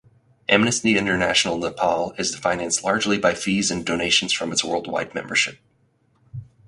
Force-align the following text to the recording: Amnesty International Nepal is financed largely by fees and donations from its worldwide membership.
Amnesty 0.49 0.97
International 0.97 1.59
Nepal 1.59 2.13
is 2.17 2.35
financed 2.35 2.83
largely 2.83 3.19
by 3.19 3.35
fees 3.35 3.69
and 3.69 3.85
donations 3.85 4.33
from 4.33 4.51
its 4.51 4.63
worldwide 4.63 5.13
membership. 5.13 5.59